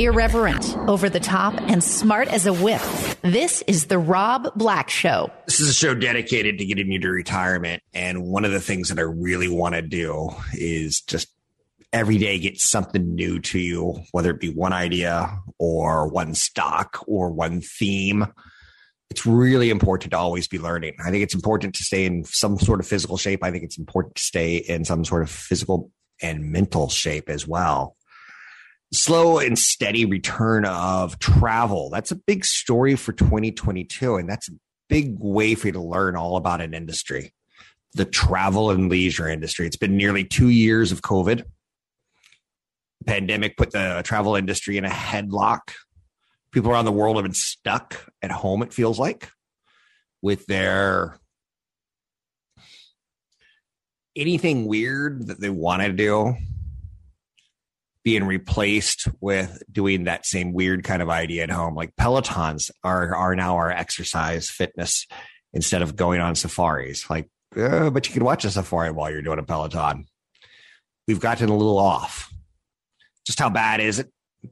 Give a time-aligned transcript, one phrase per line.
[0.00, 2.80] Irreverent, over the top, and smart as a whip.
[3.20, 5.30] This is The Rob Black Show.
[5.46, 7.82] This is a show dedicated to getting you to retirement.
[7.92, 11.28] And one of the things that I really want to do is just
[11.92, 17.04] every day get something new to you, whether it be one idea or one stock
[17.06, 18.26] or one theme.
[19.10, 20.94] It's really important to always be learning.
[21.04, 23.44] I think it's important to stay in some sort of physical shape.
[23.44, 25.90] I think it's important to stay in some sort of physical
[26.22, 27.96] and mental shape as well
[28.92, 31.90] slow and steady return of travel.
[31.90, 34.16] That's a big story for 2022.
[34.16, 34.52] And that's a
[34.88, 37.32] big way for you to learn all about an industry,
[37.94, 39.66] the travel and leisure industry.
[39.66, 41.44] It's been nearly two years of COVID.
[42.98, 45.72] The pandemic put the travel industry in a headlock.
[46.52, 49.30] People around the world have been stuck at home, it feels like,
[50.20, 51.16] with their
[54.16, 56.34] anything weird that they want to do
[58.02, 61.74] being replaced with doing that same weird kind of idea at home.
[61.74, 65.06] Like Pelotons are are now our exercise fitness
[65.52, 67.10] instead of going on safaris.
[67.10, 70.06] Like, but you can watch a safari while you're doing a Peloton.
[71.06, 72.32] We've gotten a little off.
[73.26, 74.10] Just how bad is it?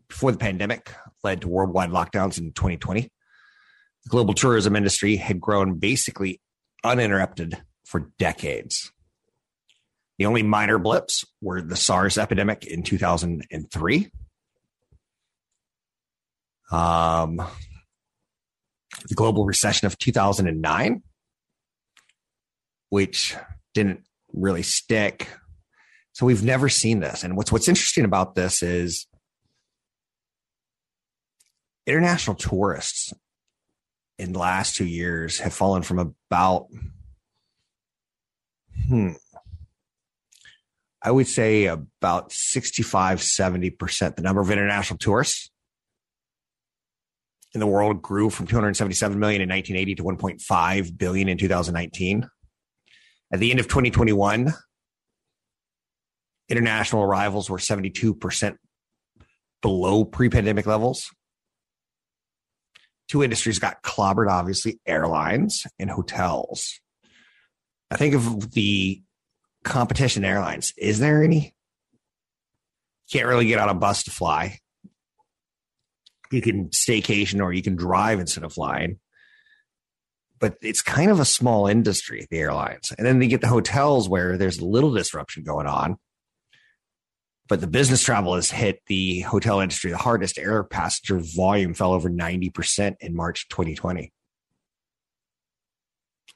[0.09, 0.93] Before the pandemic
[1.25, 6.41] led to worldwide lockdowns in 2020, the global tourism industry had grown basically
[6.85, 8.93] uninterrupted for decades.
[10.19, 14.11] The only minor blips were the SARS epidemic in 2003.
[16.71, 17.41] Um,
[19.09, 21.03] the global recession of 2009,
[22.91, 23.37] which
[23.75, 24.03] didn't
[24.33, 25.29] really stick.
[26.13, 27.23] So we've never seen this.
[27.23, 29.07] And what's what's interesting about this is
[31.87, 33.13] international tourists
[34.19, 36.67] in the last two years have fallen from about
[38.89, 39.13] hmm,
[41.09, 44.17] I would say about 65, 70%.
[44.17, 45.51] The number of international tourists
[47.55, 52.29] in the world grew from 277 million in 1980 to 1.5 billion in 2019.
[53.33, 54.53] At the end of 2021,
[56.51, 58.57] international arrivals were 72%
[59.63, 61.09] below pre pandemic levels.
[63.09, 66.81] Two industries got clobbered, obviously airlines and hotels.
[67.91, 69.01] I think of the
[69.69, 70.73] competition airlines.
[70.77, 71.55] Is there any?
[73.13, 74.59] Can't really get on a bus to fly.
[76.31, 78.99] You can staycation or you can drive instead of flying.
[80.39, 82.93] But it's kind of a small industry, the airlines.
[82.97, 85.97] And then they get the hotels where there's a little disruption going on.
[87.49, 90.39] But the business travel has hit the hotel industry the hardest.
[90.39, 94.13] Air passenger volume fell over 90% in March 2020.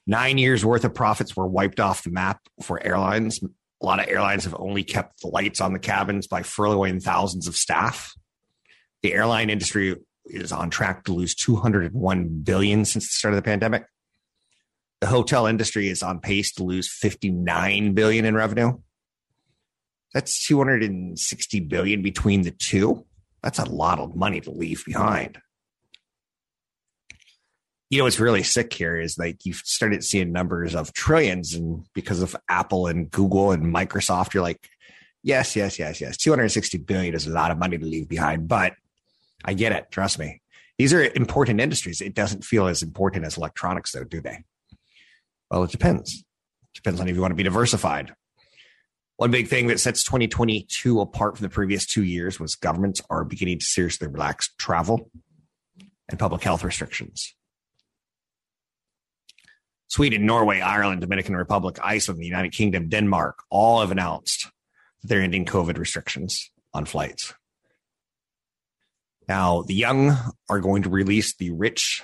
[0.07, 3.41] Nine years worth of profits were wiped off the map for airlines.
[3.43, 7.47] A lot of airlines have only kept the lights on the cabins by furloughing thousands
[7.47, 8.13] of staff.
[9.03, 9.97] The airline industry
[10.27, 13.87] is on track to lose 201 billion since the start of the pandemic.
[15.01, 18.79] The hotel industry is on pace to lose 59 billion in revenue.
[20.15, 23.07] That's 260 billion between the two.
[23.43, 25.39] That's a lot of money to leave behind
[27.93, 31.85] you know what's really sick here is like you've started seeing numbers of trillions and
[31.93, 34.67] because of apple and google and microsoft you're like
[35.23, 38.73] yes yes yes yes 260 billion is a lot of money to leave behind but
[39.45, 40.41] i get it trust me.
[40.79, 42.01] These are important industries.
[42.01, 44.39] It doesn't feel as important as electronics though do they?
[45.51, 46.15] Well it depends.
[46.15, 48.15] It depends on if you want to be diversified.
[49.19, 53.23] One big thing that sets 2022 apart from the previous two years was governments are
[53.23, 55.11] beginning to seriously relax travel
[56.09, 57.35] and public health restrictions
[59.93, 64.51] Sweden, Norway, Ireland, Dominican Republic, Iceland, the United Kingdom, Denmark all have announced
[65.03, 67.35] that they're ending COVID restrictions on flights.
[69.29, 70.17] Now, the young
[70.49, 72.03] are going to release the rich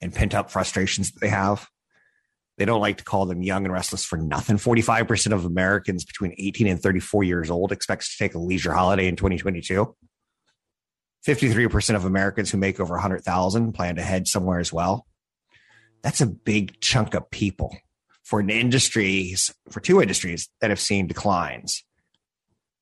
[0.00, 1.68] and pent up frustrations that they have.
[2.58, 4.56] They don't like to call them young and restless for nothing.
[4.56, 9.06] 45% of Americans between 18 and 34 years old expects to take a leisure holiday
[9.06, 9.94] in 2022.
[11.24, 15.06] 53% of Americans who make over 100,000 plan to head somewhere as well
[16.02, 17.76] that's a big chunk of people
[18.22, 21.84] for an industries for two industries that have seen declines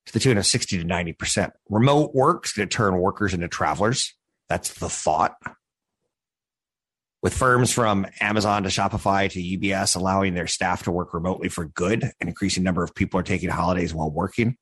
[0.06, 1.52] to the tune of 60 to 90%.
[1.68, 4.14] Remote work's going to turn workers into travelers.
[4.48, 5.36] That's the thought.
[7.22, 11.64] With firms from Amazon to Shopify to UBS allowing their staff to work remotely for
[11.64, 14.56] good, an increasing number of people are taking holidays while working.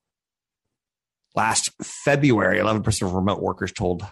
[1.35, 4.05] Last February, 11% of remote workers told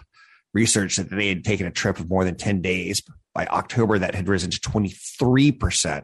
[0.52, 3.02] research that they had taken a trip of more than 10 days.
[3.34, 6.02] By October, that had risen to 23%.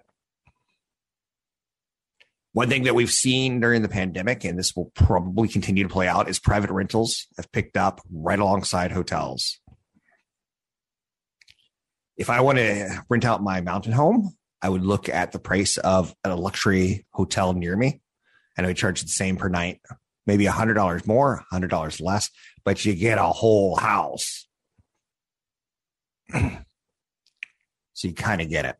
[2.52, 6.08] One thing that we've seen during the pandemic, and this will probably continue to play
[6.08, 9.60] out, is private rentals have picked up right alongside hotels.
[12.16, 15.76] If I want to rent out my mountain home, I would look at the price
[15.76, 18.00] of a luxury hotel near me
[18.58, 19.80] and I would charge the same per night,
[20.26, 22.28] maybe a hundred dollars more, hundred dollars less,
[22.64, 24.48] but you get a whole house.
[27.98, 28.76] so you kind of get it.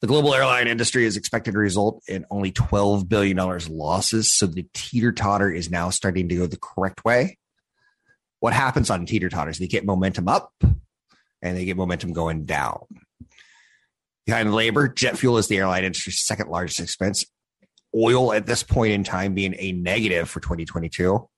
[0.00, 4.32] The global airline industry is expected to result in only $12 billion losses.
[4.32, 7.38] So the teeter totter is now starting to go the correct way.
[8.40, 9.58] What happens on teeter totters?
[9.58, 12.80] They get momentum up and they get momentum going down.
[14.26, 17.24] Behind labor, jet fuel is the airline industry's second largest expense.
[17.94, 21.28] Oil at this point in time being a negative for 2022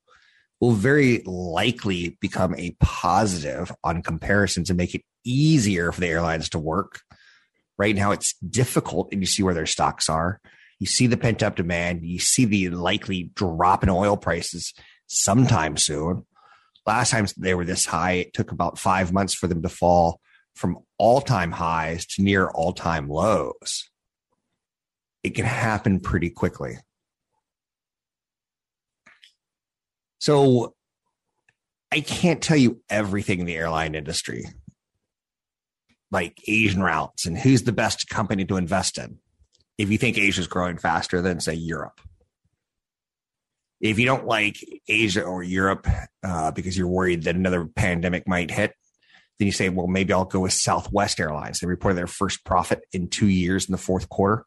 [0.61, 6.49] will very likely become a positive on comparison to make it easier for the airlines
[6.51, 7.01] to work
[7.81, 10.39] Right now, it's difficult, and you see where their stocks are.
[10.81, 12.05] You see the pent up demand.
[12.05, 14.75] You see the likely drop in oil prices
[15.07, 16.27] sometime soon.
[16.85, 20.21] Last time they were this high, it took about five months for them to fall
[20.55, 23.89] from all time highs to near all time lows.
[25.23, 26.77] It can happen pretty quickly.
[30.19, 30.75] So
[31.91, 34.45] I can't tell you everything in the airline industry
[36.11, 39.19] like Asian routes and who's the best company to invest in.
[39.79, 42.01] If you think Asia is growing faster than say Europe,
[43.81, 44.59] if you don't like
[44.89, 45.87] Asia or Europe
[46.23, 48.75] uh, because you're worried that another pandemic might hit,
[49.39, 51.61] then you say, well, maybe I'll go with Southwest Airlines.
[51.61, 54.45] They reported their first profit in two years in the fourth quarter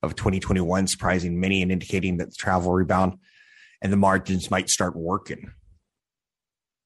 [0.00, 3.18] of 2021, surprising many and indicating that the travel rebound
[3.82, 5.50] and the margins might start working.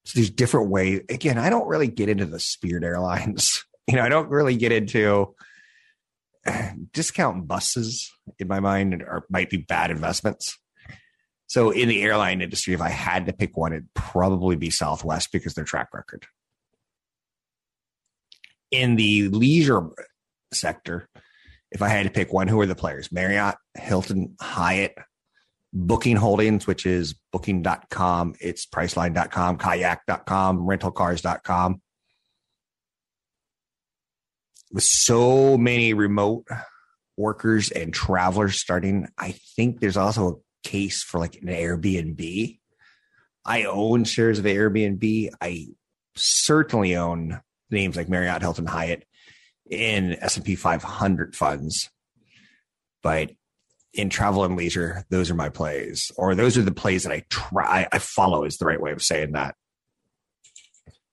[0.06, 1.02] So there's different ways.
[1.10, 4.72] Again, I don't really get into the Spirit Airlines you know, I don't really get
[4.72, 5.34] into
[6.92, 10.58] discount buses in my mind are might be bad investments.
[11.46, 15.30] So in the airline industry, if I had to pick one, it'd probably be Southwest
[15.32, 16.24] because their track record.
[18.70, 19.90] In the leisure
[20.52, 21.08] sector,
[21.70, 23.12] if I had to pick one, who are the players?
[23.12, 24.94] Marriott, Hilton, Hyatt,
[25.74, 31.82] Booking Holdings, which is booking.com, it's priceline.com, kayak.com, rentalcars.com
[34.72, 36.46] with so many remote
[37.16, 42.58] workers and travelers starting, I think there's also a case for like an Airbnb.
[43.44, 45.30] I own shares of Airbnb.
[45.40, 45.66] I
[46.16, 47.40] certainly own
[47.70, 49.04] names like Marriott, Hilton, Hyatt
[49.68, 51.90] in S&P 500 funds.
[53.02, 53.32] But
[53.94, 57.24] in travel and leisure, those are my plays, or those are the plays that I
[57.28, 59.54] try, I follow is the right way of saying that.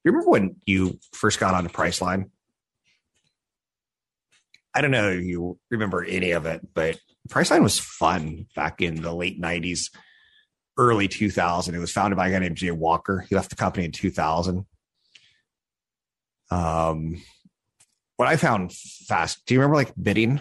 [0.04, 2.30] You remember when you first got onto Priceline?
[4.80, 6.98] I don't know if you remember any of it, but
[7.28, 9.94] Priceline was fun back in the late 90s,
[10.78, 11.76] early 2000.
[11.76, 13.26] It was founded by a guy named Jay Walker.
[13.28, 14.66] He left the company in 2000.
[16.50, 17.22] Um,
[18.16, 20.40] what I found fast, do you remember like bidding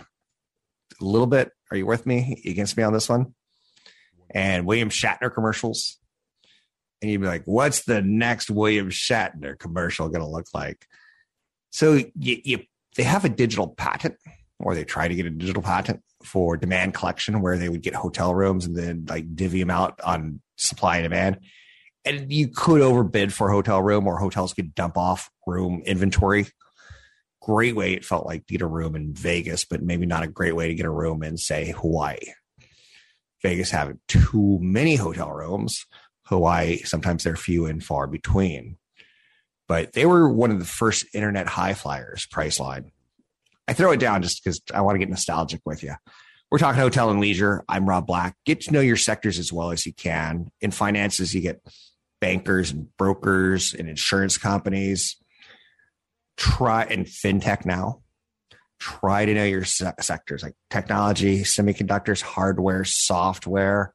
[1.00, 1.50] a little bit?
[1.72, 3.34] Are you with me against me on this one?
[4.30, 5.98] And William Shatner commercials.
[7.02, 10.86] And you'd be like, what's the next William Shatner commercial going to look like?
[11.70, 12.58] So you, you
[12.98, 14.16] they have a digital patent
[14.58, 17.94] or they try to get a digital patent for demand collection where they would get
[17.94, 21.38] hotel rooms and then like divvy them out on supply and demand.
[22.04, 26.46] And you could overbid for a hotel room or hotels could dump off room inventory.
[27.40, 30.28] Great way it felt like to get a room in Vegas, but maybe not a
[30.28, 32.18] great way to get a room in, say, Hawaii.
[33.42, 35.86] Vegas having too many hotel rooms.
[36.24, 38.76] Hawaii, sometimes they're few and far between
[39.68, 42.90] but they were one of the first internet high flyers Priceline.
[43.68, 45.94] I throw it down just because I want to get nostalgic with you.
[46.50, 47.62] We're talking hotel and leisure.
[47.68, 48.34] I'm Rob Black.
[48.46, 50.50] Get to know your sectors as well as you can.
[50.62, 51.60] In finances, you get
[52.22, 55.16] bankers and brokers and insurance companies.
[56.38, 58.00] Try and fintech now.
[58.78, 63.92] Try to know your se- sectors like technology, semiconductors, hardware, software,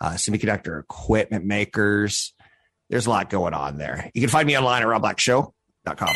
[0.00, 2.34] uh, semiconductor equipment makers,
[2.92, 4.10] there's a lot going on there.
[4.12, 6.14] You can find me online at robblackshow.com.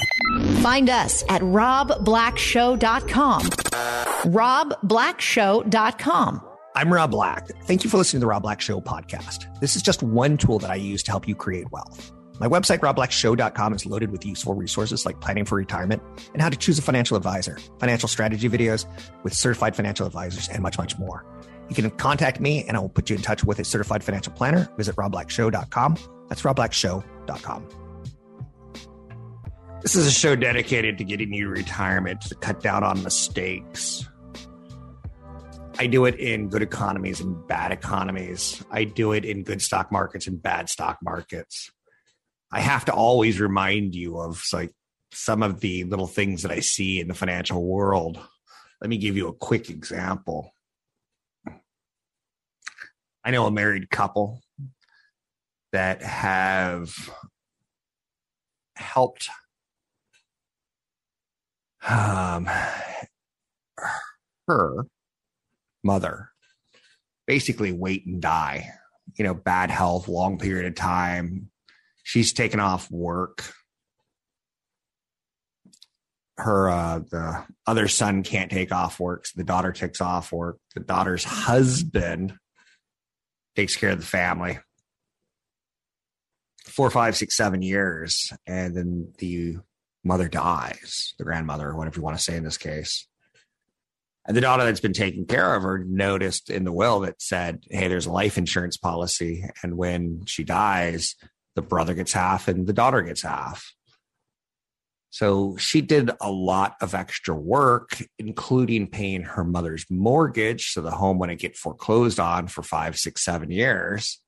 [0.63, 3.43] Find us at robblackshow.com.
[3.43, 6.43] robblackshow.com.
[6.75, 7.49] I'm Rob Black.
[7.63, 9.47] Thank you for listening to the Rob Black Show podcast.
[9.61, 12.13] This is just one tool that I use to help you create wealth.
[12.39, 16.03] My website, robblackshow.com, is loaded with useful resources like planning for retirement
[16.35, 18.85] and how to choose a financial advisor, financial strategy videos
[19.23, 21.25] with certified financial advisors, and much, much more.
[21.69, 24.33] You can contact me and I will put you in touch with a certified financial
[24.33, 24.69] planner.
[24.77, 25.97] Visit robblackshow.com.
[26.29, 27.69] That's robblackshow.com.
[29.83, 34.09] This is a show dedicated to getting you retirement to cut down on mistakes
[35.79, 38.65] I do it in good economies and bad economies.
[38.71, 41.71] I do it in good stock markets and bad stock markets.
[42.51, 44.73] I have to always remind you of like
[45.13, 48.19] some of the little things that I see in the financial world.
[48.81, 50.55] Let me give you a quick example.
[53.27, 54.41] I know a married couple
[55.73, 56.95] that have
[58.77, 59.29] helped
[61.89, 62.49] um,
[64.47, 64.87] her
[65.83, 66.31] mother
[67.27, 68.71] basically wait and die.
[69.17, 71.51] You know, bad health, long period of time.
[72.05, 73.53] She's taken off work.
[76.37, 80.59] Her uh the other son can't take off work, so the daughter takes off work.
[80.75, 82.35] The daughter's husband
[83.57, 84.59] takes care of the family.
[86.67, 89.57] Four, five, six, seven years, and then the
[90.05, 93.09] mother dies, the grandmother, whatever you want to say in this case.
[94.27, 97.65] And the daughter that's been taken care of her noticed in the will that said,
[97.71, 99.45] Hey, there's a life insurance policy.
[99.63, 101.15] And when she dies,
[101.55, 103.73] the brother gets half and the daughter gets half.
[105.17, 110.73] So she did a lot of extra work, including paying her mother's mortgage.
[110.73, 114.21] So the home wouldn't get foreclosed on for five, six, seven years.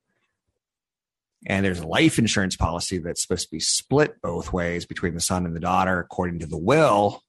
[1.44, 5.20] And there's a life insurance policy that's supposed to be split both ways between the
[5.20, 7.22] son and the daughter, according to the will.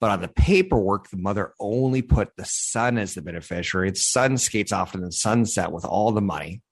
[0.00, 3.90] But on the paperwork, the mother only put the son as the beneficiary.
[3.90, 6.62] The son skates off to the sunset with all the money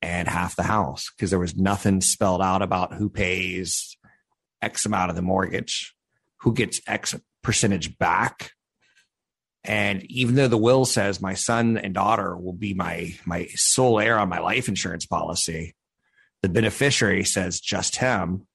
[0.00, 3.98] and half the house because there was nothing spelled out about who pays
[4.62, 5.94] X amount of the mortgage,
[6.38, 8.52] who gets X percentage back.
[9.64, 13.98] And even though the will says my son and daughter will be my my sole
[13.98, 15.74] heir on my life insurance policy,
[16.42, 18.46] the beneficiary says just him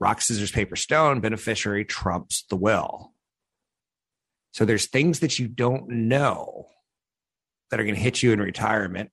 [0.00, 3.12] rock, scissors, paper, stone, beneficiary trumps the will.
[4.52, 6.68] So there's things that you don't know
[7.70, 9.10] that are going to hit you in retirement,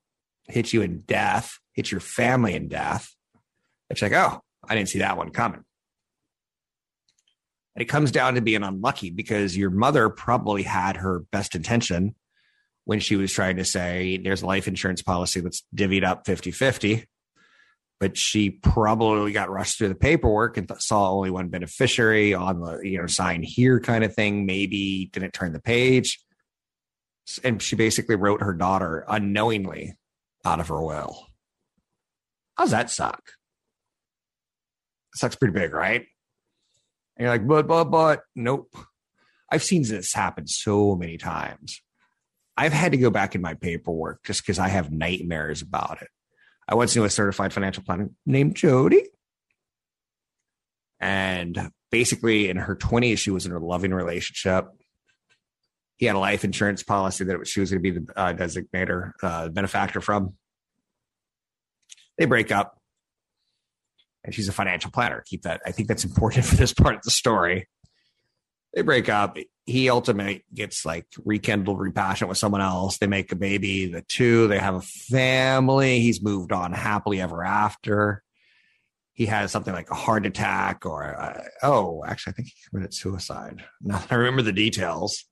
[0.47, 3.15] hit you in death, hit your family in death.
[3.89, 5.63] It's like, oh, I didn't see that one coming.
[7.75, 12.15] And it comes down to being unlucky because your mother probably had her best intention
[12.85, 16.51] when she was trying to say, there's a life insurance policy that's divvied up 50
[16.51, 17.07] 50
[18.01, 22.59] but she probably got rushed through the paperwork and th- saw only one beneficiary on
[22.59, 26.19] the you know sign here kind of thing maybe didn't turn the page.
[27.43, 29.93] And she basically wrote her daughter unknowingly
[30.43, 31.27] out of her will.
[32.57, 33.21] How's that suck?
[35.13, 36.07] Sucks pretty big right
[37.21, 38.75] and you're like but but but nope
[39.51, 41.81] i've seen this happen so many times
[42.57, 46.09] i've had to go back in my paperwork just because i have nightmares about it
[46.71, 49.03] I once knew a certified financial planner named Jody.
[51.01, 54.67] And basically, in her 20s, she was in a loving relationship.
[55.97, 59.11] He had a life insurance policy that she was going to be the uh, designator,
[59.21, 60.35] uh, benefactor from.
[62.17, 62.77] They break up.
[64.23, 65.23] And she's a financial planner.
[65.25, 65.61] Keep that.
[65.65, 67.67] I think that's important for this part of the story.
[68.73, 72.97] They break up he ultimately gets like rekindled, repassionate with someone else.
[72.97, 75.99] They make a baby, the two, they have a family.
[75.99, 78.23] He's moved on happily ever after.
[79.13, 82.93] He has something like a heart attack, or uh, oh, actually, I think he committed
[82.93, 83.63] suicide.
[83.81, 85.25] Now I remember the details.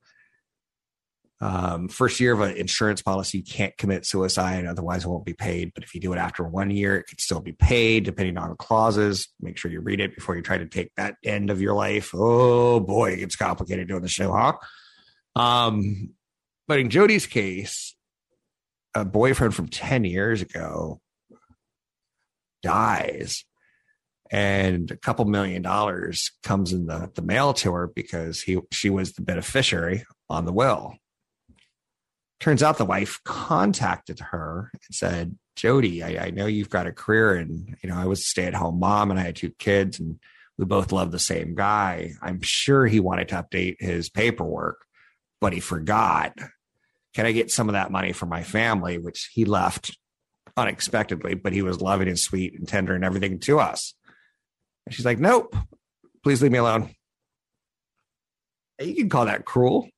[1.42, 5.32] Um, first year of an insurance policy, you can't commit suicide, otherwise it won't be
[5.32, 5.72] paid.
[5.74, 8.50] But if you do it after one year, it could still be paid, depending on
[8.50, 9.28] the clauses.
[9.40, 12.10] Make sure you read it before you try to take that end of your life.
[12.14, 14.52] Oh boy, it gets complicated doing the show, huh?
[15.34, 16.10] Um,
[16.68, 17.96] but in Jody's case,
[18.94, 21.00] a boyfriend from 10 years ago
[22.62, 23.44] dies
[24.30, 28.90] and a couple million dollars comes in the, the mail to her because he she
[28.90, 30.94] was the beneficiary on the will
[32.40, 36.92] turns out the wife contacted her and said, Jody, I, I know you've got a
[36.92, 39.50] career and, you know, I was a stay at home mom and I had two
[39.58, 40.18] kids and
[40.56, 42.12] we both love the same guy.
[42.22, 44.84] I'm sure he wanted to update his paperwork,
[45.40, 46.34] but he forgot.
[47.14, 49.96] Can I get some of that money for my family, which he left
[50.56, 53.94] unexpectedly, but he was loving and sweet and tender and everything to us.
[54.86, 55.56] And she's like, Nope,
[56.22, 56.90] please leave me alone.
[58.80, 59.88] You can call that cruel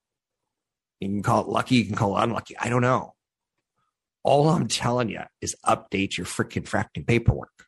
[1.03, 2.57] You can call it lucky, you can call it unlucky.
[2.59, 3.15] I don't know.
[4.25, 7.67] All I'm telling you is update your freaking fracking paperwork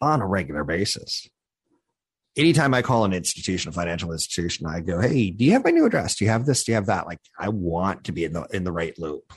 [0.00, 1.28] on a regular basis.
[2.36, 5.70] Anytime I call an institution, a financial institution, I go, Hey, do you have my
[5.70, 6.16] new address?
[6.16, 6.64] Do you have this?
[6.64, 7.06] Do you have that?
[7.06, 9.32] Like I want to be in the in the right loop.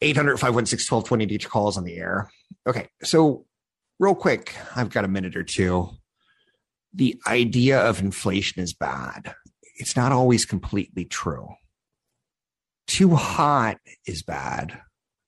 [0.00, 2.30] 800 516 1220 each calls on the air.
[2.66, 2.88] Okay.
[3.02, 3.46] So,
[3.98, 5.90] real quick, I've got a minute or two.
[6.94, 9.34] The idea of inflation is bad.
[9.76, 11.48] It's not always completely true.
[12.86, 14.80] Too hot is bad,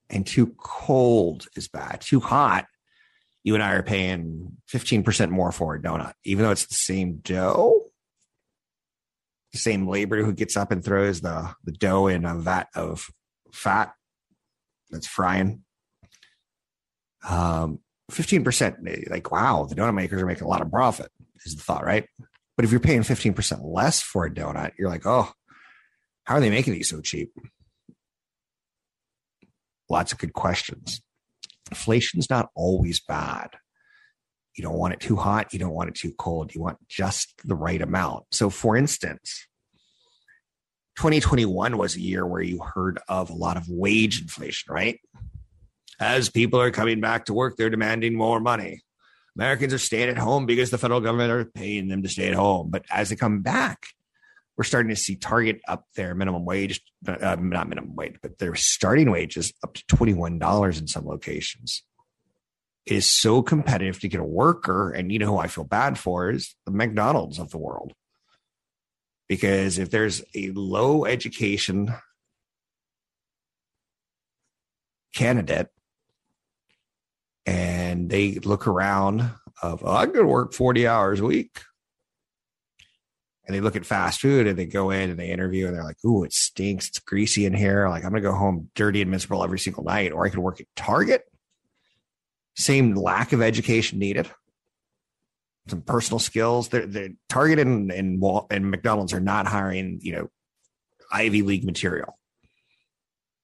[0.08, 2.02] and too cold is bad.
[2.02, 2.66] Too hot,
[3.42, 7.18] you and I are paying 15% more for a donut, even though it's the same
[7.22, 7.82] dough.
[9.52, 13.06] The same labor who gets up and throws the, the dough in a vat of
[13.52, 13.92] fat
[14.90, 15.62] that's frying.
[17.28, 17.80] Um,
[18.12, 21.10] 15%, like, wow, the donut makers are making a lot of profit,
[21.44, 22.06] is the thought, right?
[22.56, 25.30] But if you're paying 15% less for a donut, you're like, oh,
[26.24, 27.30] how are they making these so cheap?
[29.88, 31.00] Lots of good questions.
[31.70, 33.50] Inflation's not always bad.
[34.56, 35.52] You don't want it too hot.
[35.52, 36.54] You don't want it too cold.
[36.54, 38.24] You want just the right amount.
[38.32, 39.46] So, for instance,
[40.96, 44.98] 2021 was a year where you heard of a lot of wage inflation, right?
[46.00, 48.80] As people are coming back to work, they're demanding more money.
[49.36, 52.34] Americans are staying at home because the federal government are paying them to stay at
[52.34, 52.70] home.
[52.70, 53.86] But as they come back,
[54.56, 58.54] we're starting to see Target up their minimum wage, uh, not minimum wage, but their
[58.54, 61.82] starting wages up to $21 in some locations.
[62.86, 64.90] It is so competitive to get a worker.
[64.90, 67.92] And you know who I feel bad for is the McDonald's of the world
[69.28, 71.92] because if there's a low education
[75.14, 75.68] candidate
[77.46, 79.30] and they look around
[79.62, 81.60] of oh, i'm going to work 40 hours a week.
[83.46, 85.84] And they look at fast food and they go in and they interview and they're
[85.84, 86.88] like ooh it stinks.
[86.88, 87.88] It's greasy in here.
[87.88, 90.40] Like i'm going to go home dirty and miserable every single night or i could
[90.40, 91.22] work at target.
[92.56, 94.28] Same lack of education needed.
[95.68, 96.68] Some personal skills.
[96.68, 100.30] They're, they're Target and and, and McDonald's are not hiring, you know,
[101.12, 102.18] Ivy League material.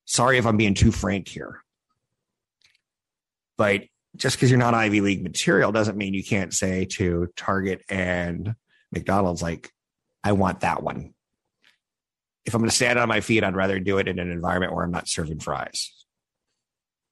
[0.04, 1.62] Sorry if I'm being too frank here,
[3.56, 3.82] but
[4.16, 8.54] just because you're not Ivy League material doesn't mean you can't say to Target and
[8.90, 9.70] McDonald's like,
[10.22, 11.14] I want that one.
[12.44, 14.74] If I'm going to stand on my feet, I'd rather do it in an environment
[14.74, 15.92] where I'm not serving fries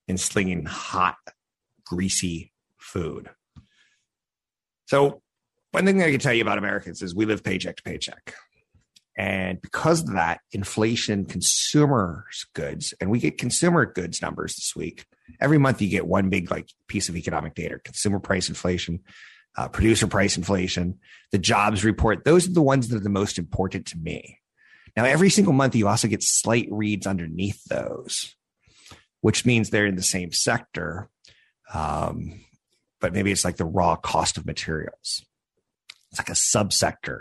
[0.08, 1.16] and slinging hot,
[1.84, 3.30] greasy food.
[4.86, 5.22] So,
[5.70, 8.34] one thing I can tell you about Americans is we live paycheck to paycheck.
[9.16, 15.04] And because of that, inflation, consumer goods, and we get consumer goods numbers this week.
[15.40, 19.01] Every month, you get one big like piece of economic data: consumer price inflation,
[19.57, 20.99] uh, producer price inflation,
[21.33, 22.25] the jobs report.
[22.25, 24.38] Those are the ones that are the most important to me.
[24.97, 28.35] Now, every single month, you also get slight reads underneath those,
[29.21, 31.09] which means they're in the same sector.
[31.73, 32.40] Um,
[33.01, 35.25] but maybe it's like the raw cost of materials.
[36.11, 37.21] It's like a subsector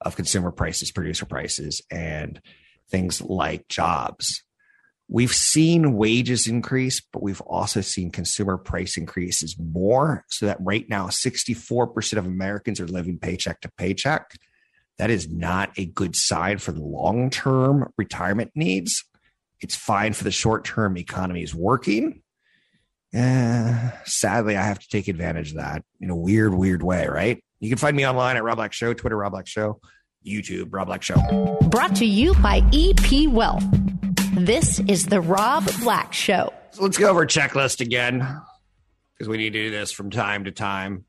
[0.00, 2.40] of consumer prices, producer prices, and
[2.88, 4.42] things like jobs.
[5.12, 10.24] We've seen wages increase, but we've also seen consumer price increases more.
[10.28, 14.36] So that right now, 64% of Americans are living paycheck to paycheck.
[14.98, 19.04] That is not a good sign for the long term retirement needs.
[19.60, 22.22] It's fine for the short term economy is working
[23.12, 27.42] eh, sadly, I have to take advantage of that in a weird, weird way, right?
[27.58, 29.80] You can find me online at Rob Black Show, Twitter, Rob Black Show,
[30.26, 31.58] YouTube, Rob Black Show.
[31.70, 33.64] Brought to you by EP Wealth.
[34.32, 36.52] This is the Rob Black Show.
[36.70, 38.18] So let's go over checklist again
[39.12, 41.04] because we need to do this from time to time.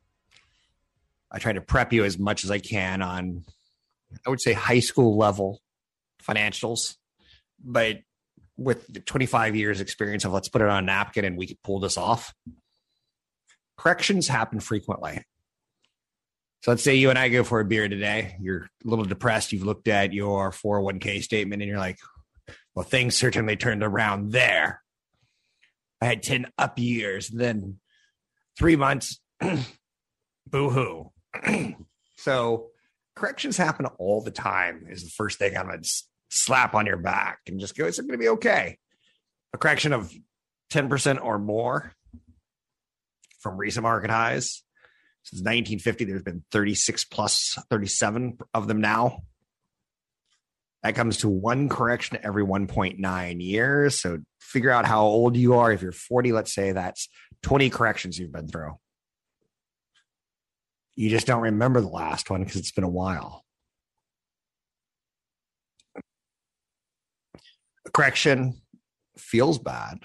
[1.32, 3.44] I try to prep you as much as I can on,
[4.26, 5.62] I would say, high school level
[6.28, 6.96] financials,
[7.64, 8.00] but
[8.58, 11.80] with 25 years experience of let's put it on a napkin and we could pull
[11.80, 12.34] this off.
[13.78, 15.24] Corrections happen frequently.
[16.62, 18.36] So let's say you and I go for a beer today.
[18.42, 19.52] You're a little depressed.
[19.52, 22.00] You've looked at your 401k statement and you're like,
[22.76, 24.82] well, things certainly turned around there.
[26.02, 27.80] I had 10 up years, then
[28.58, 29.20] three months,
[30.50, 31.12] boo hoo.
[32.18, 32.68] so
[33.16, 35.90] corrections happen all the time, is the first thing I'm going to
[36.30, 38.78] slap on your back and just go, it's going to be okay.
[39.54, 40.12] A correction of
[40.72, 41.94] 10% or more
[43.40, 44.64] from recent market highs.
[45.24, 49.20] Since 1950, there's been 36 plus 37 of them now.
[50.84, 54.02] That comes to one correction every 1.9 years.
[54.02, 55.72] So figure out how old you are.
[55.72, 57.08] If you're 40, let's say that's
[57.44, 58.74] 20 corrections you've been through.
[60.96, 63.46] You just don't remember the last one because it's been a while.
[67.86, 68.62] A correction
[69.18, 70.00] feels bad,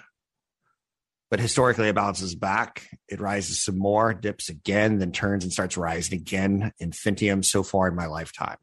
[1.31, 2.89] but historically it bounces back.
[3.09, 6.73] It rises some more, dips again, then turns and starts rising again.
[6.81, 8.57] Infinitium so far in my lifetime.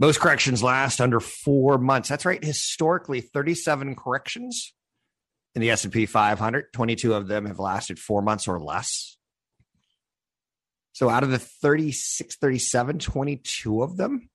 [0.00, 2.08] Most corrections last under four months.
[2.08, 2.42] That's right.
[2.42, 4.72] Historically, 37 corrections
[5.54, 6.72] in the S&P 500.
[6.72, 9.16] 22 of them have lasted four months or less.
[10.92, 14.28] So out of the 36, 37, 22 of them,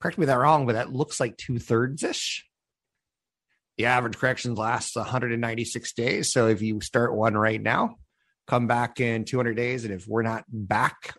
[0.00, 2.44] correct me if I'm wrong, but that looks like two thirds ish.
[3.76, 6.32] The average correction lasts 196 days.
[6.32, 7.96] So if you start one right now,
[8.48, 9.84] come back in 200 days.
[9.84, 11.14] And if we're not back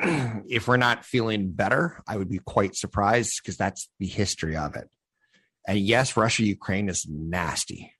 [0.48, 4.76] if we're not feeling better, I would be quite surprised because that's the history of
[4.76, 4.88] it.
[5.66, 7.92] And yes, Russia Ukraine is nasty.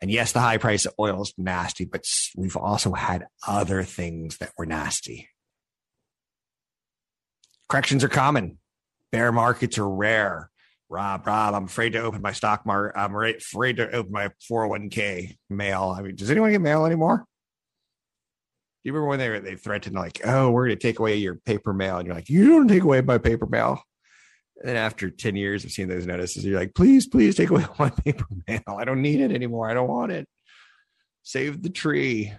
[0.00, 2.04] And yes, the high price of oil is nasty, but
[2.36, 5.28] we've also had other things that were nasty.
[7.68, 8.58] Corrections are common.
[9.12, 10.50] Bear markets are rare.
[10.88, 12.98] Rob, Rob, I'm afraid to open my stock market.
[12.98, 15.94] I'm afraid to open my 401k mail.
[15.96, 17.26] I mean, does anyone get mail anymore?
[18.86, 21.72] You remember when they they threatened like, oh, we're going to take away your paper
[21.72, 23.82] mail, and you're like, you don't take away my paper mail.
[24.64, 27.90] And after 10 years of seeing those notices, you're like, please, please take away my
[27.90, 28.62] paper mail.
[28.68, 29.68] I don't need it anymore.
[29.68, 30.28] I don't want it.
[31.24, 32.32] Save the tree.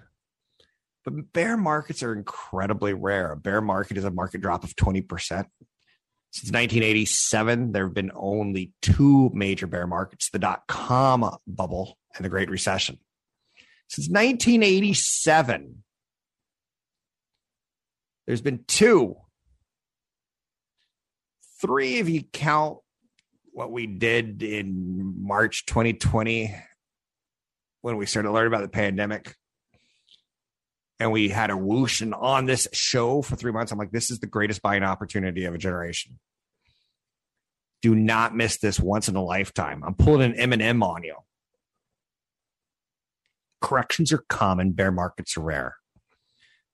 [1.03, 3.33] But bear markets are incredibly rare.
[3.33, 5.05] A bear market is a market drop of 20%.
[6.31, 12.23] Since 1987, there have been only two major bear markets the dot com bubble and
[12.23, 12.99] the Great Recession.
[13.89, 15.83] Since 1987,
[18.27, 19.15] there's been two.
[21.59, 22.77] Three if you count
[23.51, 26.53] what we did in March 2020
[27.81, 29.35] when we started learning about the pandemic.
[30.99, 33.71] And we had a whoosh and on this show for three months.
[33.71, 36.19] I'm like, this is the greatest buying opportunity of a generation.
[37.81, 39.83] Do not miss this once in a lifetime.
[39.85, 41.15] I'm pulling an Eminem on you.
[43.61, 45.75] Corrections are common, bear markets are rare.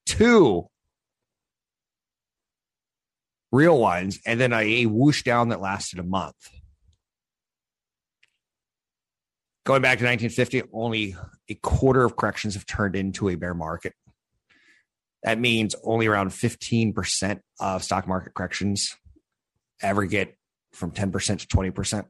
[0.06, 0.70] Two,
[3.54, 6.50] real ones, and then a whoosh down that lasted a month.
[9.64, 11.16] Going back to 1950, only
[11.48, 13.94] a quarter of corrections have turned into a bear market.
[15.22, 18.98] That means only around 15% of stock market corrections
[19.82, 20.36] ever get
[20.74, 22.06] from 10% to 20%.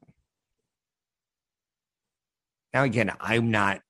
[2.73, 3.82] Now, again, I'm not,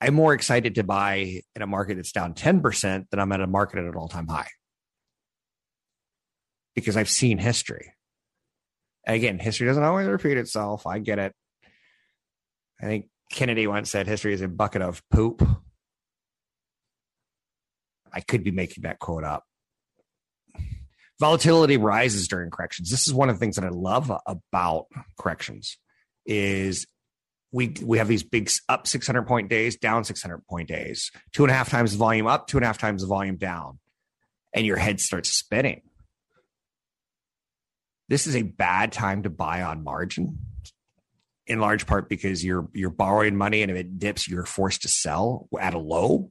[0.00, 3.46] I'm more excited to buy in a market that's down 10% than I'm at a
[3.46, 4.48] market at an all time high
[6.74, 7.94] because I've seen history.
[9.06, 10.86] Again, history doesn't always repeat itself.
[10.86, 11.34] I get it.
[12.80, 15.46] I think Kennedy once said history is a bucket of poop.
[18.12, 19.44] I could be making that quote up.
[21.18, 22.90] Volatility rises during corrections.
[22.90, 24.86] This is one of the things that I love about
[25.18, 25.76] corrections
[26.24, 26.86] is
[27.52, 31.50] we we have these big up 600 point days, down 600 point days, two and
[31.50, 33.78] a half times the volume up, two and a half times the volume down,
[34.54, 35.82] and your head starts spinning
[38.10, 40.36] this is a bad time to buy on margin
[41.46, 44.88] in large part because you're you're borrowing money and if it dips you're forced to
[44.88, 46.30] sell at a low.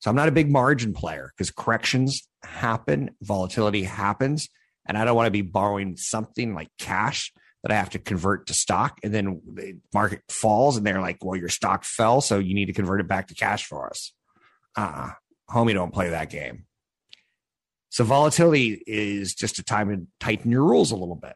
[0.00, 4.48] So i'm not a big margin player because corrections happen volatility happens
[4.84, 7.32] and i don't want to be borrowing something like cash
[7.62, 11.18] that i have to convert to stock and then the market falls and they're like
[11.22, 14.12] well your stock fell so you need to convert it back to cash for us.
[14.76, 15.10] Uh-uh.
[15.48, 16.64] Homie don't play that game
[17.92, 21.34] so volatility is just a time to tighten your rules a little bit.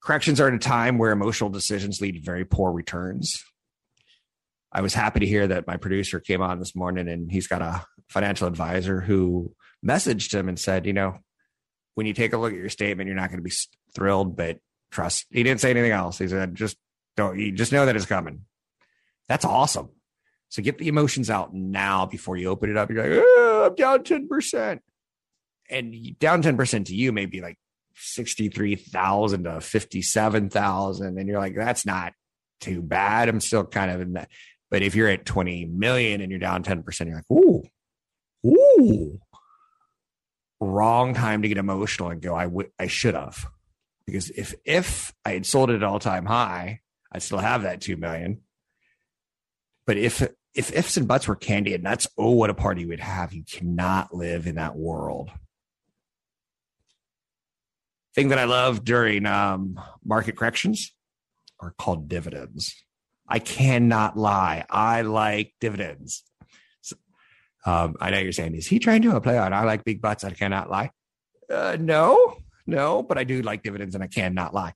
[0.00, 3.42] Corrections are at a time where emotional decisions lead to very poor returns.
[4.70, 7.62] I was happy to hear that my producer came on this morning and he's got
[7.62, 9.52] a financial advisor who
[9.84, 11.18] messaged him and said, you know,
[11.96, 13.54] when you take a look at your statement, you're not going to be
[13.92, 14.58] thrilled, but
[14.92, 15.26] trust.
[15.30, 16.16] He didn't say anything else.
[16.16, 16.76] He said, just
[17.16, 18.42] don't, you just know that it's coming.
[19.26, 19.88] That's awesome.
[20.48, 22.90] So get the emotions out now before you open it up.
[22.90, 24.80] You're like, oh, I'm down 10%.
[25.70, 27.58] And down 10% to you may be like
[27.94, 31.18] 63,000 to 57,000.
[31.18, 32.14] And you're like, that's not
[32.60, 33.28] too bad.
[33.28, 34.30] I'm still kind of in that.
[34.70, 37.62] But if you're at 20 million and you're down 10%, you're like, ooh,
[38.46, 39.18] ooh,
[40.60, 43.46] wrong time to get emotional and go, I would, I should have.
[44.06, 46.80] Because if, if I had sold it at all time high,
[47.12, 48.40] I'd still have that 2 million.
[49.88, 50.22] But if
[50.54, 53.32] if ifs and buts were candy and nuts, oh, what a party we'd have.
[53.32, 55.30] You cannot live in that world.
[58.14, 60.94] Thing that I love during um, market corrections
[61.58, 62.74] are called dividends.
[63.26, 64.66] I cannot lie.
[64.68, 66.22] I like dividends.
[66.82, 66.96] So,
[67.64, 69.54] um, I know you're saying, is he trying to play on?
[69.54, 70.22] I like big butts.
[70.22, 70.90] I cannot lie.
[71.50, 74.74] Uh, no, no, but I do like dividends and I cannot lie.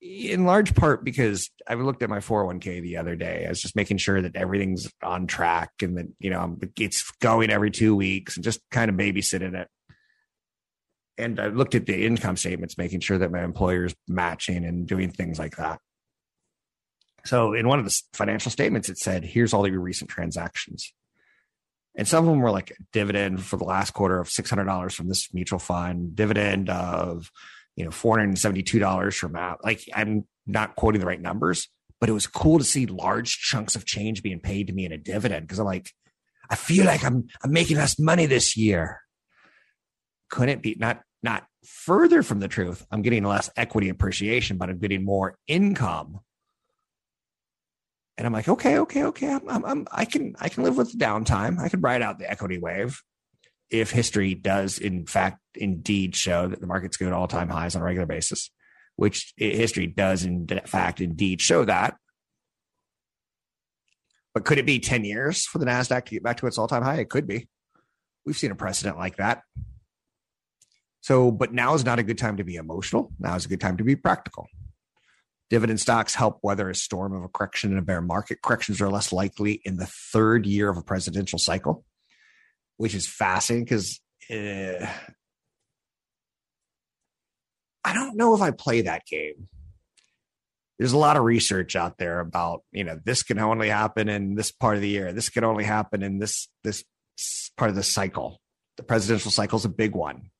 [0.00, 3.44] In large part because I looked at my 401k the other day.
[3.46, 7.50] I was just making sure that everything's on track and that, you know, it's going
[7.50, 9.68] every two weeks and just kind of babysitting it
[11.18, 15.10] and I looked at the income statements, making sure that my employer's matching and doing
[15.10, 15.80] things like that.
[17.24, 20.94] So in one of the financial statements, it said, here's all your recent transactions.
[21.96, 25.34] And some of them were like dividend for the last quarter of $600 from this
[25.34, 27.30] mutual fund, dividend of,
[27.78, 29.58] you know, $472 from that.
[29.62, 31.68] Like I'm not quoting the right numbers,
[32.00, 34.90] but it was cool to see large chunks of change being paid to me in
[34.90, 35.48] a dividend.
[35.48, 35.88] Cause I'm like,
[36.50, 39.00] I feel like I'm, I'm making less money this year.
[40.28, 42.84] Couldn't be not not further from the truth.
[42.90, 46.18] I'm getting less equity appreciation, but I'm getting more income.
[48.16, 49.32] And I'm like, okay, okay, okay.
[49.32, 51.58] I'm, I'm, I'm, i can, I can live with the downtime.
[51.58, 53.00] I can ride out the equity wave
[53.70, 57.76] if history does, in fact, indeed show that the markets go to all time highs
[57.76, 58.50] on a regular basis,
[58.96, 61.96] which history does, in fact, indeed show that.
[64.34, 66.68] But could it be 10 years for the NASDAQ to get back to its all
[66.68, 67.00] time high?
[67.00, 67.48] It could be.
[68.24, 69.42] We've seen a precedent like that.
[71.00, 73.10] So, but now is not a good time to be emotional.
[73.18, 74.46] Now is a good time to be practical.
[75.50, 78.42] Dividend stocks help weather a storm of a correction in a bear market.
[78.42, 81.84] Corrections are less likely in the third year of a presidential cycle,
[82.78, 84.90] which is fascinating because eh,
[87.84, 89.48] I don't know if I play that game.
[90.78, 94.34] There's a lot of research out there about, you know, this can only happen in
[94.34, 95.12] this part of the year.
[95.12, 96.84] This can only happen in this this
[97.56, 98.40] part of the cycle.
[98.76, 100.30] The presidential cycle is a big one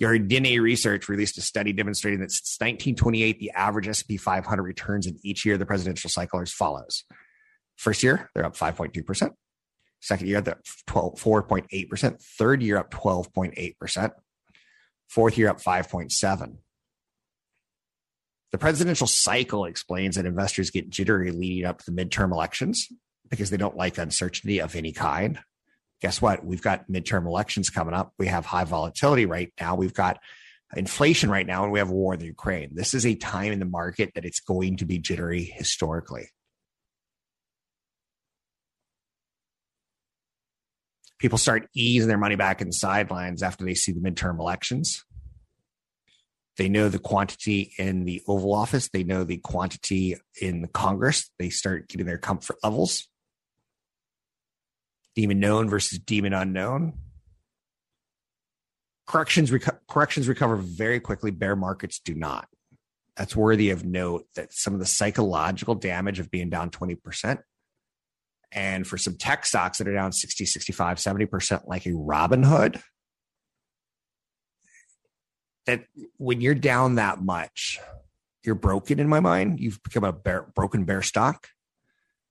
[0.00, 5.18] Yardeni Research released a study demonstrating that since 1928, the average S&P 500 returns in
[5.24, 7.04] each year of the presidential cycle as follows.
[7.76, 9.30] First year, they're up 5.2%.
[10.00, 12.22] Second year, they're 4.8%.
[12.38, 14.10] Third year, up 12.8%.
[15.08, 16.56] Fourth year, up 5.7.
[18.50, 22.88] The presidential cycle explains that investors get jittery leading up to the midterm elections
[23.28, 25.38] because they don't like uncertainty of any kind
[26.00, 26.44] guess what?
[26.44, 28.12] We've got midterm elections coming up.
[28.18, 29.74] We have high volatility right now.
[29.74, 30.20] We've got
[30.76, 32.70] inflation right now, and we have a war in the Ukraine.
[32.74, 36.30] This is a time in the market that it's going to be jittery historically.
[41.18, 45.04] People start easing their money back in the sidelines after they see the midterm elections.
[46.56, 48.88] They know the quantity in the Oval Office.
[48.88, 51.30] They know the quantity in the Congress.
[51.38, 53.08] They start getting their comfort levels
[55.18, 56.92] demon known versus demon unknown.
[59.04, 61.32] Corrections, reco- corrections recover very quickly.
[61.32, 62.46] Bear markets do not.
[63.16, 67.40] That's worthy of note that some of the psychological damage of being down 20%.
[68.50, 72.80] And for some tech stocks that are down 60, 65, 70%, like a Robinhood,
[75.66, 75.84] that
[76.16, 77.78] when you're down that much,
[78.42, 79.60] you're broken in my mind.
[79.60, 81.48] You've become a bear, broken bear stock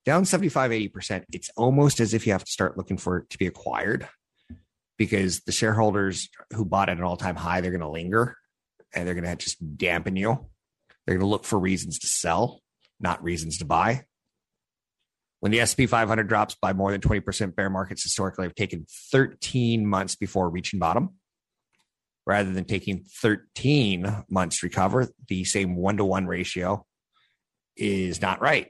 [0.08, 3.38] down 75, 80%, it's almost as if you have to start looking for it to
[3.38, 4.08] be acquired
[4.98, 8.38] because the shareholders who bought at an all time high, they're going to linger
[8.96, 10.48] and they're going to just dampen you.
[11.06, 12.62] They're going to look for reasons to sell,
[13.02, 14.06] not reasons to buy.
[15.40, 19.86] When the SP 500 drops by more than 20%, bear markets historically have taken 13
[19.86, 21.16] months before reaching bottom.
[22.26, 26.86] Rather than taking 13 months to recover, the same one to one ratio
[27.78, 28.70] is not right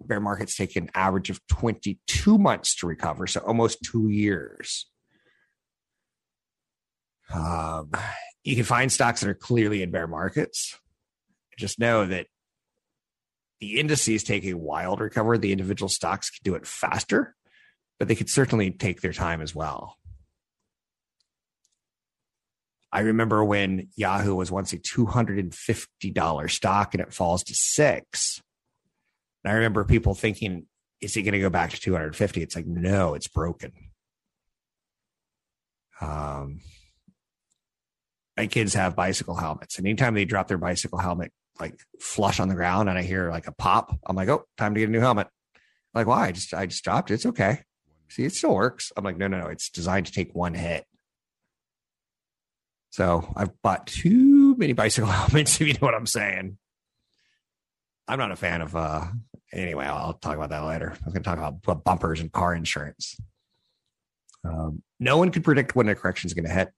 [0.00, 4.86] bear markets take an average of 22 months to recover, so almost two years.
[7.32, 7.90] Um,
[8.44, 10.78] you can find stocks that are clearly in bear markets.
[11.58, 12.26] Just know that
[13.60, 15.38] the indices take a while to recover.
[15.38, 17.34] The individual stocks can do it faster,
[17.98, 19.96] but they could certainly take their time as well.
[22.90, 28.40] I remember when Yahoo was once a $250 stock and it falls to six
[29.44, 30.66] and I remember people thinking,
[31.00, 32.42] is it going to go back to 250?
[32.42, 33.72] It's like, no, it's broken.
[36.00, 36.60] Um,
[38.36, 42.48] my kids have bicycle helmets, and anytime they drop their bicycle helmet like flush on
[42.48, 44.92] the ground, and I hear like a pop, I'm like, oh, time to get a
[44.92, 45.28] new helmet.
[45.56, 46.26] I'm like, why?
[46.28, 47.14] I just I just dropped it.
[47.14, 47.62] It's okay.
[48.10, 48.92] See, it still works.
[48.96, 49.46] I'm like, no, no, no.
[49.46, 50.84] It's designed to take one hit.
[52.90, 56.58] So I've bought too many bicycle helmets, if you know what I'm saying.
[58.06, 58.74] I'm not a fan of.
[58.74, 59.04] uh
[59.52, 60.94] Anyway, I'll, talk about that later.
[61.06, 63.18] I'm to talk about bumpers and car insurance.
[64.44, 66.70] Um, no one could predict when a correction is to hit.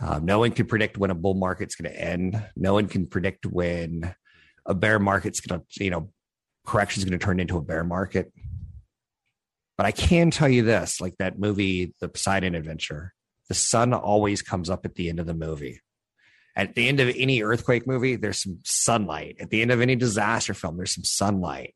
[0.00, 2.42] Uh, no one can predict when a bull market's going to end.
[2.54, 4.14] No one can predict when
[4.66, 6.10] a bear market's going to, you know,
[6.66, 8.32] correction's going to turn into a bear market.
[9.76, 13.14] But I can tell you this like that movie, The Poseidon Adventure,
[13.48, 15.80] the sun always comes up at the end of the movie.
[16.56, 19.36] At the end of any earthquake movie, there's some sunlight.
[19.40, 21.74] At the end of any disaster film, there's some sunlight.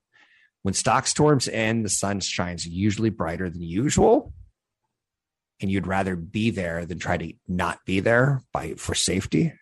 [0.63, 4.33] When stock storms end, the sun shines usually brighter than usual.
[5.61, 9.53] And you'd rather be there than try to not be there by for safety.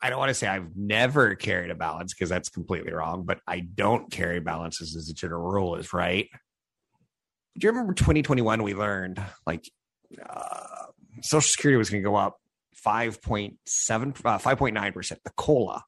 [0.01, 3.39] I don't want to say I've never carried a balance because that's completely wrong, but
[3.47, 6.27] I don't carry balances as a general rule is right.
[7.57, 8.63] Do you remember 2021?
[8.63, 9.69] We learned like
[10.27, 10.87] uh,
[11.21, 12.37] Social Security was going to go up
[12.85, 13.55] 5.7,
[14.25, 15.83] uh, 5.9%, the cola.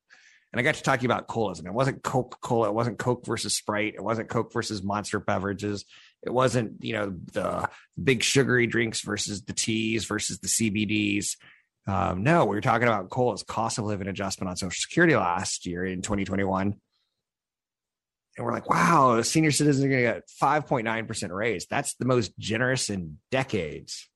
[0.55, 3.25] And I got to talking about colas, and it wasn't Coca Cola, it wasn't Coke
[3.25, 5.83] versus Sprite, it wasn't Coke versus Monster beverages,
[6.23, 7.67] it wasn't you know the
[8.01, 11.35] big sugary drinks versus the teas versus the CBDs.
[11.87, 15.65] Um, no, we were talking about colas, cost of living adjustment on Social Security last
[15.65, 16.73] year in 2021,
[18.37, 21.65] and we're like, wow, senior citizens are going to get 5.9 percent raise.
[21.65, 24.09] That's the most generous in decades.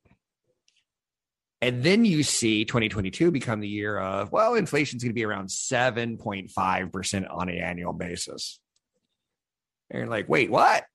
[1.62, 5.50] And then you see 2022 become the year of, well, inflation's going to be around
[5.50, 8.60] 7.5% on an annual basis.
[9.89, 10.86] And you're like, wait, what?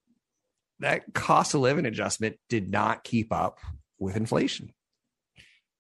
[0.81, 3.59] That cost of living adjustment did not keep up
[3.99, 4.73] with inflation.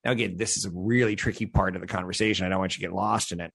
[0.04, 2.44] Now, again, this is a really tricky part of the conversation.
[2.44, 3.52] I don't want you to get lost in it.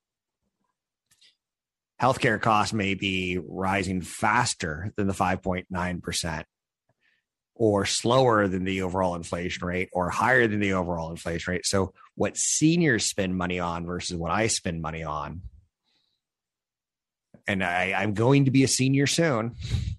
[2.02, 6.44] Healthcare costs may be rising faster than the 5.9%
[7.60, 11.66] or slower than the overall inflation rate or higher than the overall inflation rate.
[11.66, 15.42] So, what seniors spend money on versus what I spend money on.
[17.48, 19.56] And I, I'm going to be a senior soon.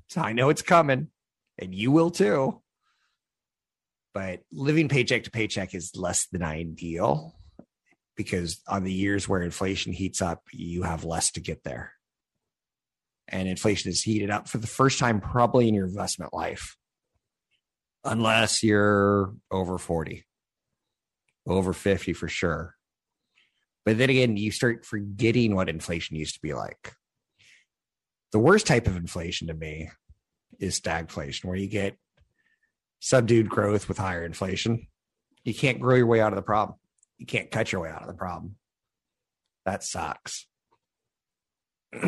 [0.09, 1.09] So, I know it's coming,
[1.59, 2.63] and you will too.
[4.15, 7.37] But living paycheck to paycheck is less than ideal
[8.17, 11.93] because on the years where inflation heats up, you have less to get there.
[13.29, 16.77] And inflation is heated up for the first time, probably in your investment life
[18.05, 20.25] unless you're over 40,
[21.47, 22.75] over 50 for sure.
[23.85, 26.95] But then again, you start forgetting what inflation used to be like.
[28.33, 29.91] The worst type of inflation to me
[30.59, 31.97] is stagflation, where you get
[33.01, 34.87] subdued growth with higher inflation.
[35.45, 36.79] You can't grow your way out of the problem.
[37.19, 38.57] You can't cut your way out of the problem.
[39.65, 40.47] That sucks.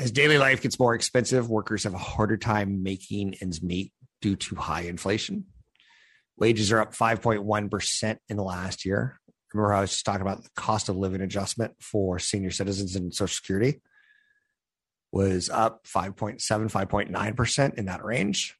[0.00, 4.34] As daily life gets more expensive, workers have a harder time making ends meet due
[4.34, 5.44] to high inflation.
[6.38, 9.20] Wages are up 5.1% in the last year.
[9.52, 13.14] Remember, I was just talking about the cost of living adjustment for senior citizens and
[13.14, 13.82] Social Security
[15.12, 18.56] was up 5.7, 5.9% in that range.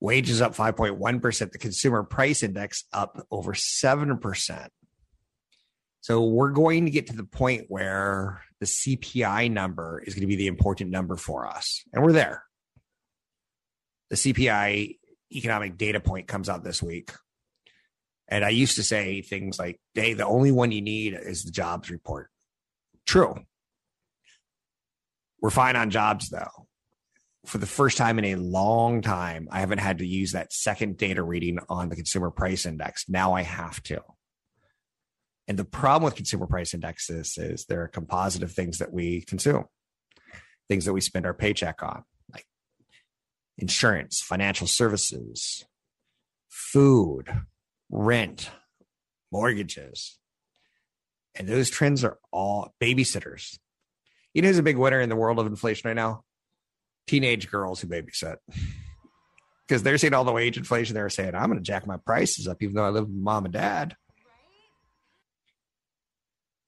[0.00, 1.52] Wages up 5.1%.
[1.52, 4.68] The consumer price index up over 7%.
[6.00, 10.26] So we're going to get to the point where the CPI number is going to
[10.26, 11.82] be the important number for us.
[11.92, 12.44] And we're there.
[14.10, 14.96] The CPI
[15.32, 17.12] economic data point comes out this week.
[18.28, 21.50] And I used to say things like, hey, the only one you need is the
[21.50, 22.30] jobs report.
[23.06, 23.36] True.
[25.40, 26.66] We're fine on jobs, though.
[27.46, 30.96] for the first time in a long time, I haven't had to use that second
[30.96, 33.08] data reading on the consumer price index.
[33.08, 34.02] Now I have to.
[35.48, 39.22] And the problem with consumer price indexes is they're a composite of things that we
[39.22, 39.66] consume,
[40.68, 42.46] things that we spend our paycheck on, like
[43.56, 45.64] insurance, financial services,
[46.48, 47.28] food,
[47.90, 48.50] rent,
[49.30, 50.18] mortgages.
[51.36, 53.58] And those trends are all babysitters.
[54.34, 56.24] You know who's a big winner in the world of inflation right now?
[57.06, 58.36] Teenage girls who babysit.
[59.68, 60.94] Because they're seeing all the wage inflation.
[60.94, 63.46] They're saying, I'm going to jack my prices up, even though I live with mom
[63.46, 63.96] and dad.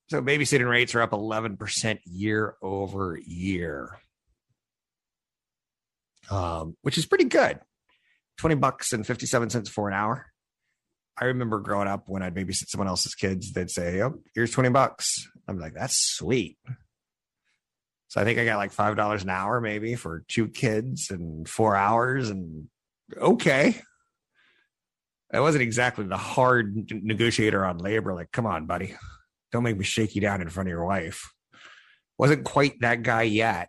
[0.09, 3.99] So babysitting rates are up 11% year over year,
[6.31, 7.61] um, which is pretty good.
[8.39, 10.27] 20 bucks and 57 cents for an hour.
[11.21, 14.71] I remember growing up when I'd babysit someone else's kids, they'd say, Oh, here's 20
[14.71, 15.29] bucks.
[15.47, 16.57] I'm like, that's sweet.
[18.07, 21.77] So I think I got like $5 an hour maybe for two kids and four
[21.77, 22.31] hours.
[22.31, 22.69] And
[23.15, 23.81] okay.
[25.33, 28.15] I wasn't exactly the hard negotiator on labor.
[28.15, 28.97] Like, come on, buddy.
[29.53, 31.33] Don't make me shake you down in front of your wife.
[32.19, 33.69] Wasn't quite that guy yet.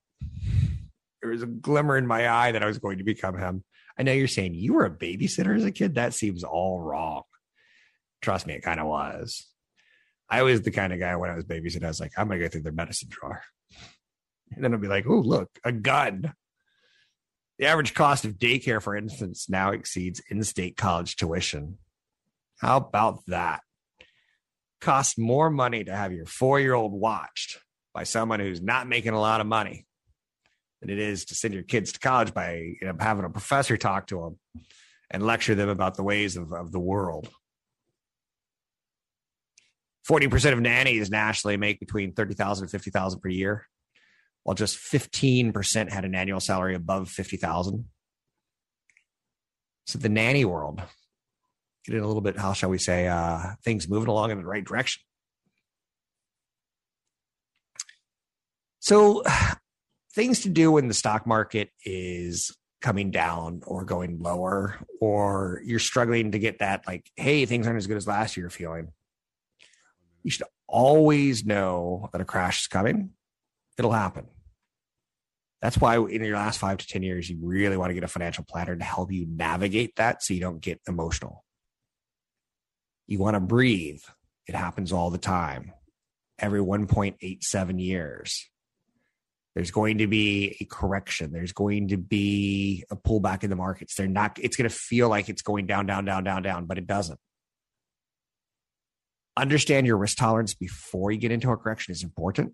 [1.22, 3.64] There was a glimmer in my eye that I was going to become him.
[3.98, 5.96] I know you're saying you were a babysitter as a kid.
[5.96, 7.24] That seems all wrong.
[8.22, 9.46] Trust me, it kind of was.
[10.30, 12.40] I was the kind of guy when I was babysitting, I was like, I'm going
[12.40, 13.42] to go through their medicine drawer.
[14.52, 16.34] And then I'll be like, oh, look, a gun.
[17.58, 21.78] The average cost of daycare, for instance, now exceeds in state college tuition.
[22.60, 23.62] How about that?
[24.80, 27.60] Costs more money to have your four year old watched
[27.94, 29.86] by someone who's not making a lot of money
[30.82, 33.78] than it is to send your kids to college by you know, having a professor
[33.78, 34.64] talk to them
[35.12, 37.30] and lecture them about the ways of, of the world.
[40.10, 43.68] 40% of nannies nationally make between 30,000 and 50,000 per year,
[44.44, 47.86] while just 15% had an annual salary above 50,000.
[49.86, 50.82] So the nanny world
[51.90, 54.46] get in a little bit, how shall we say, uh, things moving along in the
[54.46, 55.02] right direction.
[58.80, 59.24] So,
[60.14, 65.80] things to do when the stock market is coming down or going lower, or you're
[65.80, 68.90] struggling to get that, like, hey, things aren't as good as last year feeling.
[70.24, 73.12] You should always know that a crash is coming.
[73.78, 74.28] It'll happen.
[75.62, 78.08] That's why in your last five to 10 years, you really want to get a
[78.08, 81.44] financial planner to help you navigate that so you don't get emotional.
[83.10, 84.04] You want to breathe.
[84.46, 85.74] It happens all the time.
[86.38, 88.48] Every 1.87 years.
[89.56, 91.32] There's going to be a correction.
[91.32, 93.96] There's going to be a pullback in the markets.
[93.96, 96.78] They're not, it's going to feel like it's going down, down, down, down, down, but
[96.78, 97.20] it doesn't.
[99.36, 102.54] Understand your risk tolerance before you get into a correction is important.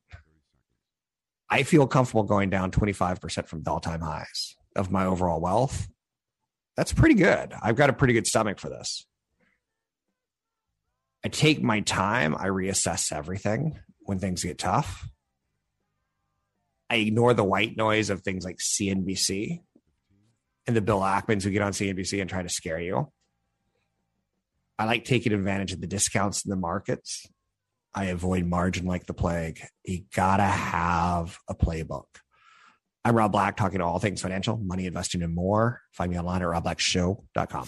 [1.49, 5.89] I feel comfortable going down 25% from the all time highs of my overall wealth.
[6.77, 7.53] That's pretty good.
[7.61, 9.05] I've got a pretty good stomach for this.
[11.25, 12.35] I take my time.
[12.35, 15.09] I reassess everything when things get tough.
[16.87, 19.61] I ignore the white noise of things like CNBC
[20.67, 23.11] and the Bill Ackmans who get on CNBC and try to scare you.
[24.77, 27.25] I like taking advantage of the discounts in the markets.
[27.91, 29.61] I avoid margin like the plague.
[29.83, 32.05] You gotta have a playbook.
[33.03, 35.81] I'm Rob Black, talking to all things financial, money, investing, and more.
[35.91, 37.67] Find me online at robblackshow.com.